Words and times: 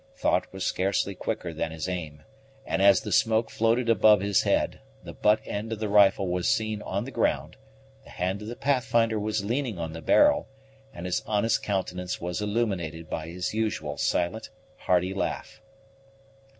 Thought 0.15 0.51
was 0.51 0.65
scarcely 0.65 1.13
quicker 1.13 1.53
than 1.53 1.69
his 1.71 1.87
aim; 1.87 2.23
and, 2.65 2.81
as 2.81 3.01
the 3.01 3.11
smoke 3.11 3.51
floated 3.51 3.87
above 3.87 4.19
his 4.19 4.41
head, 4.41 4.79
the 5.03 5.13
butt 5.13 5.41
end 5.45 5.71
of 5.71 5.77
the 5.79 5.89
rifle 5.89 6.27
was 6.27 6.47
seen 6.47 6.81
on 6.81 7.05
the 7.05 7.11
ground, 7.11 7.55
the 8.03 8.09
hand 8.09 8.41
of 8.41 8.47
the 8.47 8.55
Pathfinder 8.55 9.19
was 9.19 9.45
leaning 9.45 9.77
on 9.77 9.93
the 9.93 10.01
barrel, 10.01 10.47
and 10.91 11.05
his 11.05 11.21
honest 11.27 11.61
countenance 11.61 12.19
was 12.19 12.41
illuminated 12.41 13.11
by 13.11 13.27
his 13.27 13.53
usual 13.53 13.95
silent, 13.95 14.49
hearty 14.75 15.13
laugh. 15.13 15.61